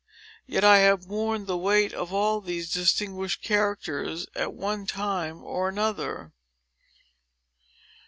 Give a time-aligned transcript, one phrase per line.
[0.47, 5.69] Yet I have borne the weight of all these distinguished characters, at one time or
[5.69, 6.31] another."